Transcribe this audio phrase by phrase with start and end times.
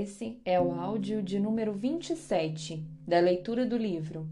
[0.00, 4.28] Esse é o áudio de número 27 da leitura do livro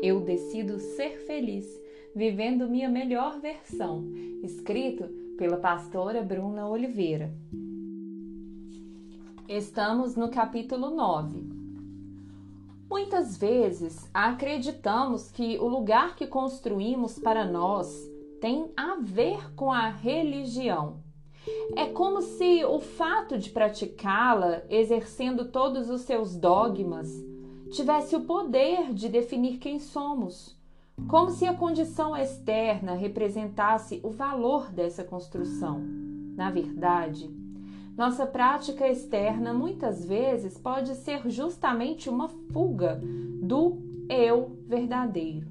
[0.00, 1.66] Eu Decido Ser Feliz,
[2.14, 4.04] Vivendo Minha Melhor Versão,
[4.44, 7.34] escrito pela pastora Bruna Oliveira.
[9.48, 11.50] Estamos no capítulo 9.
[12.88, 18.08] Muitas vezes acreditamos que o lugar que construímos para nós
[18.40, 21.02] tem a ver com a religião
[21.74, 27.08] é como se o fato de praticá-la, exercendo todos os seus dogmas,
[27.70, 30.56] tivesse o poder de definir quem somos,
[31.08, 35.80] como se a condição externa representasse o valor dessa construção.
[36.36, 37.30] Na verdade,
[37.96, 43.00] nossa prática externa muitas vezes pode ser justamente uma fuga
[43.42, 45.46] do eu verdadeiro,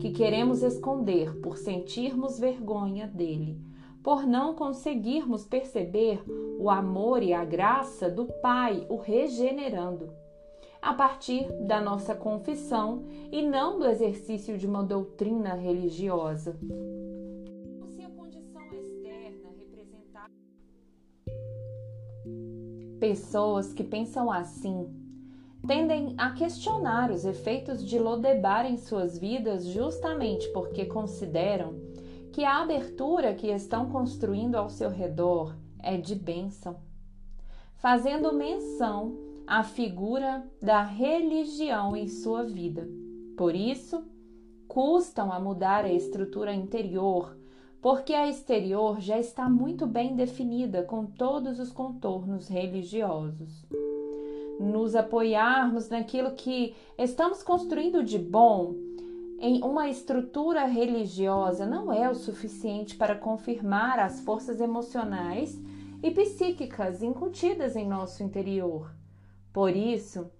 [0.00, 3.66] que queremos esconder por sentirmos vergonha dele
[4.06, 6.22] por não conseguirmos perceber
[6.60, 10.12] o amor e a graça do Pai o regenerando,
[10.80, 16.56] a partir da nossa confissão e não do exercício de uma doutrina religiosa.
[23.00, 24.88] Pessoas que pensam assim
[25.66, 31.85] tendem a questionar os efeitos de Lodebar em suas vidas justamente porque consideram
[32.36, 36.76] que a abertura que estão construindo ao seu redor é de bênção,
[37.76, 42.86] fazendo menção à figura da religião em sua vida.
[43.38, 44.04] Por isso,
[44.68, 47.34] custam a mudar a estrutura interior,
[47.80, 53.64] porque a exterior já está muito bem definida com todos os contornos religiosos.
[54.60, 58.74] Nos apoiarmos naquilo que estamos construindo de bom
[59.38, 65.60] em uma estrutura religiosa não é o suficiente para confirmar as forças emocionais
[66.02, 68.90] e psíquicas incutidas em nosso interior.
[69.52, 70.30] Por isso,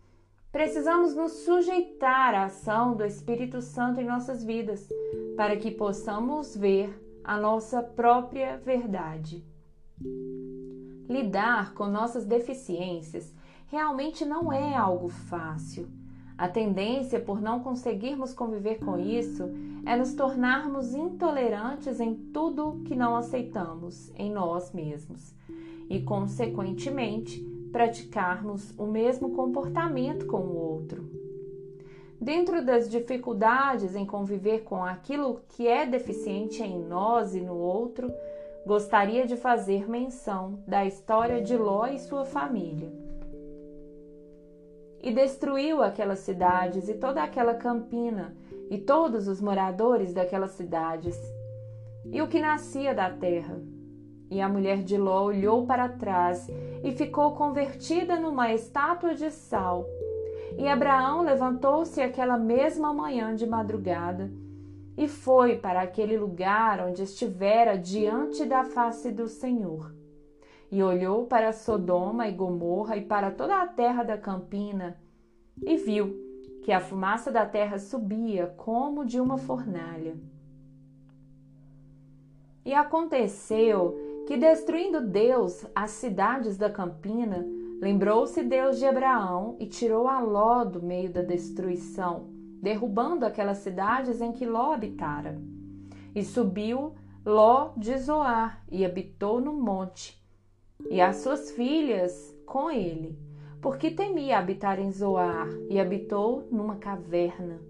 [0.51, 4.89] precisamos nos sujeitar à ação do Espírito Santo em nossas vidas,
[5.37, 9.45] para que possamos ver a nossa própria verdade.
[11.09, 13.35] Lidar com nossas deficiências
[13.67, 15.89] realmente não é algo fácil
[16.39, 19.51] a tendência, por não conseguirmos conviver com isso,
[19.87, 25.35] é nos tornarmos intolerantes em tudo que não aceitamos em nós mesmos
[25.89, 27.41] e, consequentemente,
[27.73, 31.09] praticarmos o mesmo comportamento com o outro.
[32.21, 38.13] Dentro das dificuldades em conviver com aquilo que é deficiente em nós e no outro,
[38.67, 43.06] gostaria de fazer menção da história de Ló e sua família
[45.07, 48.37] e destruiu aquelas cidades e toda aquela campina
[48.69, 51.17] e todos os moradores daquelas cidades
[52.11, 53.57] e o que nascia da terra.
[54.29, 56.51] E a mulher de Ló olhou para trás
[56.83, 59.87] e ficou convertida numa estátua de sal.
[60.59, 64.29] E Abraão levantou-se aquela mesma manhã de madrugada
[64.99, 69.96] e foi para aquele lugar onde estivera diante da face do Senhor
[70.71, 74.97] e olhou para Sodoma e Gomorra e para toda a terra da campina,
[75.63, 76.15] e viu
[76.63, 80.17] que a fumaça da terra subia como de uma fornalha.
[82.65, 83.97] E aconteceu
[84.27, 87.47] que, destruindo Deus as cidades da campina,
[87.81, 92.27] lembrou-se Deus de Abraão e tirou a Ló do meio da destruição,
[92.61, 95.41] derrubando aquelas cidades em que Ló habitara.
[96.13, 100.21] E subiu Ló de Zoar e habitou no monte,
[100.91, 103.19] e as suas filhas com ele,
[103.61, 107.61] porque temia habitar em Zoar e habitou numa caverna,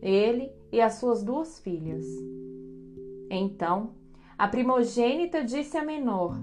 [0.00, 2.04] ele e as suas duas filhas.
[3.30, 3.90] Então,
[4.36, 6.38] a primogênita disse à menor: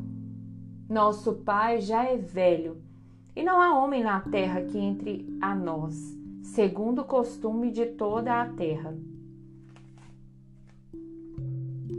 [0.89, 2.81] Nosso pai já é velho,
[3.35, 5.95] e não há homem na terra que entre a nós,
[6.43, 8.97] segundo o costume de toda a terra.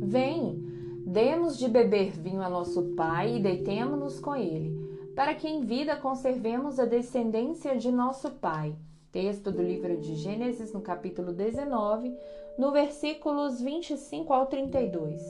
[0.04, 0.71] Vem,
[1.12, 4.74] Demos de beber vinho a nosso pai e deitemo-nos com ele,
[5.14, 8.74] para que em vida conservemos a descendência de nosso pai.
[9.10, 12.16] Texto do livro de Gênesis, no capítulo 19,
[12.56, 15.20] no versículos 25 ao 32.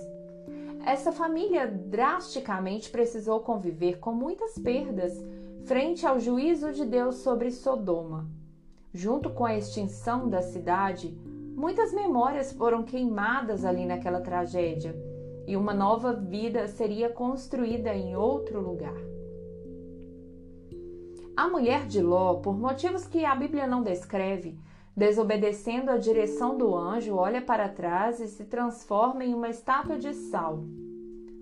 [0.87, 5.21] Essa família drasticamente precisou conviver com muitas perdas
[5.65, 8.31] frente ao juízo de Deus sobre Sodoma.
[8.95, 11.13] Junto com a extinção da cidade,
[11.57, 15.11] muitas memórias foram queimadas ali naquela tragédia
[15.47, 18.97] e uma nova vida seria construída em outro lugar.
[21.37, 24.59] A mulher de Ló, por motivos que a Bíblia não descreve,
[24.95, 30.13] desobedecendo a direção do anjo, olha para trás e se transforma em uma estátua de
[30.13, 30.63] sal.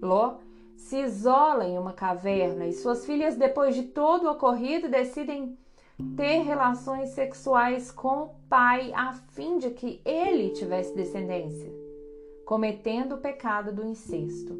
[0.00, 0.36] Ló
[0.76, 5.58] se isola em uma caverna e suas filhas, depois de todo o ocorrido, decidem
[6.16, 11.70] ter relações sexuais com o pai a fim de que ele tivesse descendência,
[12.50, 14.58] cometendo o pecado do incesto.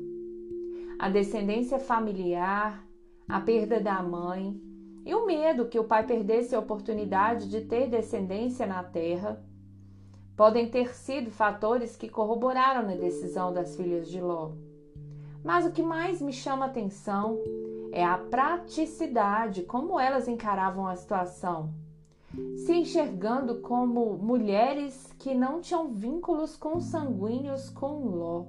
[0.97, 2.87] A descendência familiar,
[3.29, 4.63] a perda da mãe
[5.05, 9.45] e o medo que o pai perdesse a oportunidade de ter descendência na terra
[10.37, 14.53] podem ter sido fatores que corroboraram na decisão das filhas de Ló.
[15.43, 17.41] Mas o que mais me chama atenção
[17.91, 21.75] é a praticidade, como elas encaravam a situação,
[22.57, 28.47] se enxergando como mulheres que não tinham vínculos consanguíneos com Ló.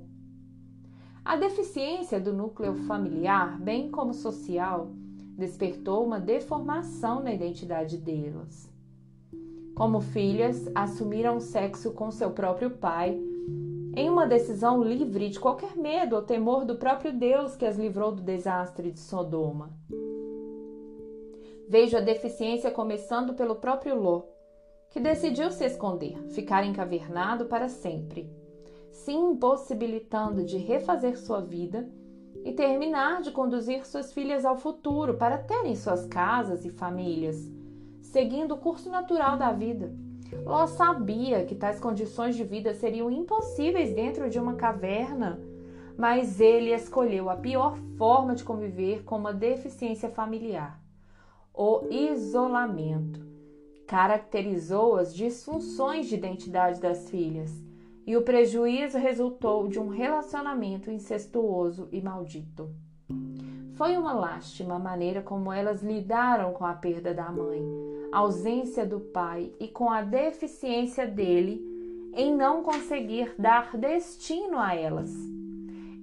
[1.24, 4.92] A deficiência do núcleo familiar, bem como social,
[5.38, 8.70] despertou uma deformação na identidade delas.
[9.76, 13.20] Como filhas, assumiram sexo com seu próprio pai
[13.96, 18.12] em uma decisão livre de qualquer medo ou temor do próprio Deus que as livrou
[18.12, 19.70] do desastre de Sodoma.
[21.72, 24.24] Vejo a deficiência começando pelo próprio Ló,
[24.90, 28.30] que decidiu se esconder, ficar encavernado para sempre,
[28.90, 31.90] se impossibilitando de refazer sua vida
[32.44, 37.50] e terminar de conduzir suas filhas ao futuro para terem suas casas e famílias,
[38.02, 39.96] seguindo o curso natural da vida.
[40.44, 45.40] Ló sabia que tais condições de vida seriam impossíveis dentro de uma caverna,
[45.98, 50.81] mas ele escolheu a pior forma de conviver com uma deficiência familiar:
[51.54, 53.20] o isolamento.
[53.88, 57.52] Caracterizou as disfunções de identidade das filhas,
[58.06, 62.70] e o prejuízo resultou de um relacionamento incestuoso e maldito.
[63.74, 67.62] Foi uma lástima a maneira como elas lidaram com a perda da mãe
[68.12, 71.62] ausência do pai e com a deficiência dele
[72.14, 75.16] em não conseguir dar destino a elas.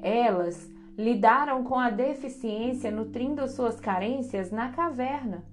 [0.00, 5.44] Elas lidaram com a deficiência nutrindo suas carências na caverna.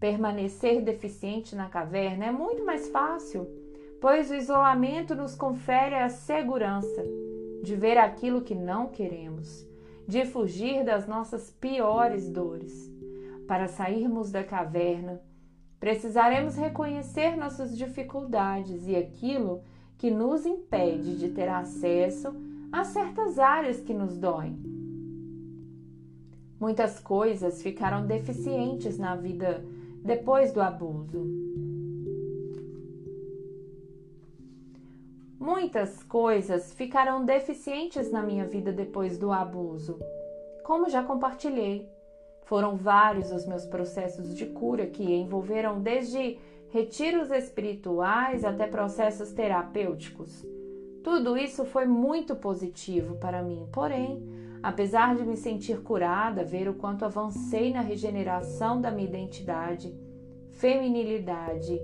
[0.00, 3.46] Permanecer deficiente na caverna é muito mais fácil,
[4.00, 7.04] pois o isolamento nos confere a segurança
[7.62, 9.66] de ver aquilo que não queremos,
[10.08, 12.90] de fugir das nossas piores dores.
[13.46, 15.22] Para sairmos da caverna,
[15.80, 19.62] Precisaremos reconhecer nossas dificuldades e aquilo
[19.96, 22.36] que nos impede de ter acesso
[22.70, 24.79] a certas áreas que nos doem.
[26.60, 29.64] Muitas coisas ficaram deficientes na vida
[30.04, 31.26] depois do abuso.
[35.40, 39.98] Muitas coisas ficaram deficientes na minha vida depois do abuso,
[40.62, 41.88] como já compartilhei.
[42.42, 50.44] Foram vários os meus processos de cura que envolveram desde retiros espirituais até processos terapêuticos.
[51.02, 56.74] Tudo isso foi muito positivo para mim, porém, apesar de me sentir curada, ver o
[56.74, 59.94] quanto avancei na regeneração da minha identidade,
[60.52, 61.80] feminilidade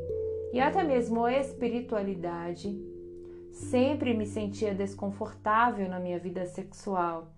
[0.52, 2.78] e até mesmo espiritualidade,
[3.50, 7.32] sempre me sentia desconfortável na minha vida sexual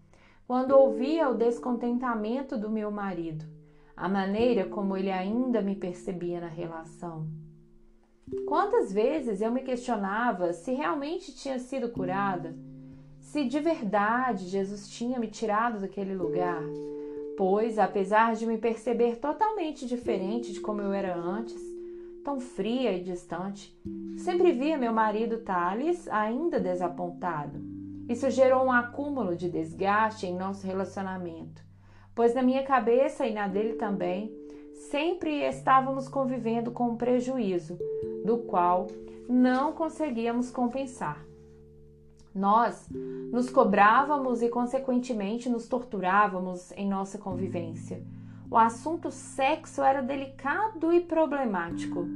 [0.49, 3.44] quando ouvia o descontentamento do meu marido,
[3.94, 7.29] a maneira como ele ainda me percebia na relação.
[8.46, 12.57] Quantas vezes eu me questionava se realmente tinha sido curada,
[13.32, 16.62] se de verdade Jesus tinha me tirado daquele lugar,
[17.37, 21.61] pois, apesar de me perceber totalmente diferente de como eu era antes,
[22.25, 23.75] tão fria e distante,
[24.16, 30.66] sempre via meu marido Thales ainda desapontado isso gerou um acúmulo de desgaste em nosso
[30.66, 31.62] relacionamento,
[32.14, 34.32] pois na minha cabeça e na dele também,
[34.90, 37.78] sempre estávamos convivendo com um prejuízo,
[38.25, 38.87] do qual
[39.28, 41.27] não conseguíamos compensar.
[42.38, 42.88] Nós
[43.33, 48.00] nos cobrávamos e, consequentemente, nos torturávamos em nossa convivência.
[48.49, 52.07] O assunto sexo era delicado e problemático,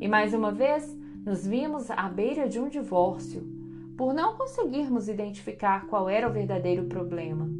[0.00, 0.96] e mais uma vez
[1.26, 3.42] nos vimos à beira de um divórcio
[3.96, 7.50] por não conseguirmos identificar qual era o verdadeiro problema.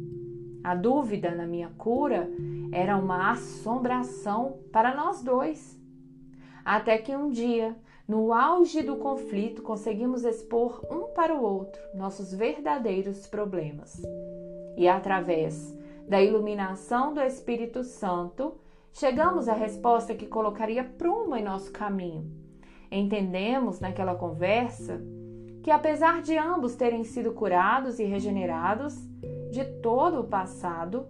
[0.63, 2.29] A dúvida na minha cura
[2.71, 5.77] era uma assombração para nós dois.
[6.63, 7.75] Até que um dia,
[8.07, 14.01] no auge do conflito, conseguimos expor um para o outro nossos verdadeiros problemas.
[14.75, 15.73] E através
[16.07, 18.55] da iluminação do Espírito Santo,
[18.91, 22.29] chegamos à resposta que colocaria prumo em nosso caminho.
[22.91, 25.01] Entendemos naquela conversa
[25.63, 28.95] que, apesar de ambos terem sido curados e regenerados
[29.49, 31.07] de todo o passado,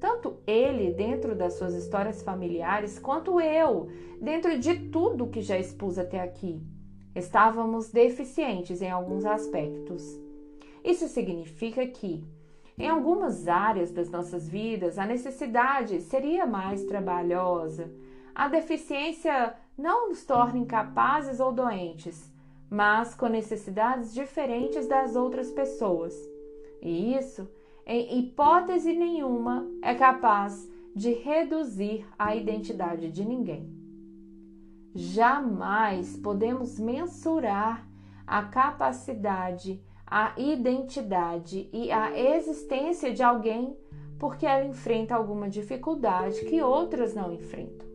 [0.00, 3.88] tanto ele dentro das suas histórias familiares, quanto eu
[4.20, 6.60] dentro de tudo que já expus até aqui,
[7.14, 10.02] estávamos deficientes em alguns aspectos.
[10.84, 12.24] Isso significa que,
[12.78, 17.90] Em algumas áreas das nossas vidas, a necessidade seria mais trabalhosa.
[18.32, 22.32] A deficiência não nos torna incapazes ou doentes,
[22.70, 26.14] mas com necessidades diferentes das outras pessoas.
[26.80, 27.48] E isso,
[27.88, 33.72] em hipótese nenhuma, é capaz de reduzir a identidade de ninguém.
[34.94, 37.88] Jamais podemos mensurar
[38.26, 43.74] a capacidade, a identidade e a existência de alguém
[44.18, 47.88] porque ela enfrenta alguma dificuldade que outras não enfrentam.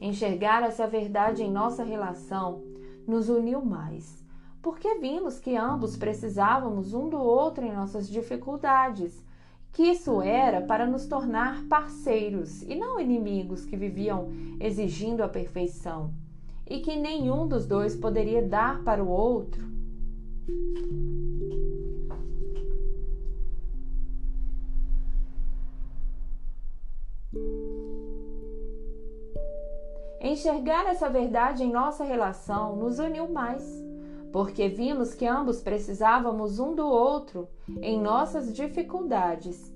[0.00, 2.64] Enxergar essa verdade em nossa relação
[3.06, 4.25] nos uniu mais,
[4.66, 9.24] porque vimos que ambos precisávamos um do outro em nossas dificuldades,
[9.72, 16.12] que isso era para nos tornar parceiros e não inimigos que viviam exigindo a perfeição,
[16.68, 19.64] e que nenhum dos dois poderia dar para o outro.
[30.20, 33.85] Enxergar essa verdade em nossa relação nos uniu mais,
[34.32, 37.48] porque vimos que ambos precisávamos um do outro
[37.80, 39.74] em nossas dificuldades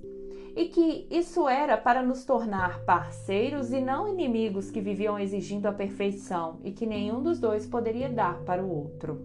[0.55, 5.71] e que isso era para nos tornar parceiros e não inimigos que viviam exigindo a
[5.71, 9.21] perfeição e que nenhum dos dois poderia dar para o outro.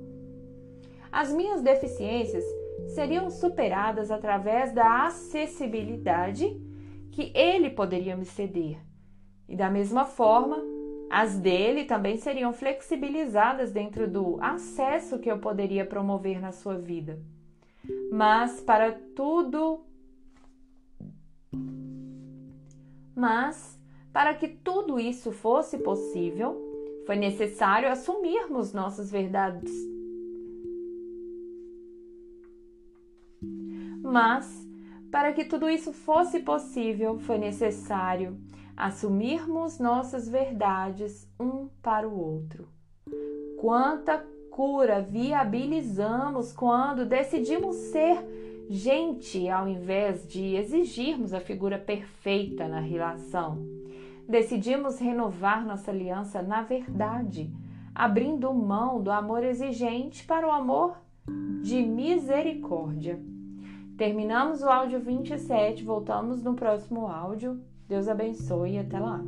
[1.11, 2.45] As minhas deficiências
[2.89, 6.61] seriam superadas através da acessibilidade
[7.11, 8.79] que ele poderia me ceder.
[9.49, 10.63] E da mesma forma,
[11.19, 17.19] as dele também seriam flexibilizadas dentro do acesso que eu poderia promover na sua vida.
[18.13, 19.81] Mas para tudo.
[23.15, 23.81] Mas,
[24.13, 26.55] para que tudo isso fosse possível,
[27.07, 29.73] foi necessário assumirmos nossas verdades.
[34.03, 34.66] Mas,
[35.17, 38.39] para que tudo isso fosse possível, foi necessário
[38.77, 42.69] assumirmos nossas verdades um para o outro.
[43.59, 48.19] Quanta cura viabilizamos quando decidimos ser
[48.69, 53.67] gente ao invés de exigirmos a figura perfeita na relação.
[54.29, 57.51] Decidimos renovar nossa aliança na verdade,
[57.95, 60.95] abrindo mão do amor exigente para o amor
[61.63, 63.19] de misericórdia.
[63.97, 69.23] Terminamos o áudio 27, voltamos no próximo áudio Deus abençoe e até lá.